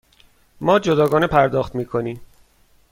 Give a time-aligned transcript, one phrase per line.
[0.61, 2.21] ما جداگانه پرداخت می کنیم.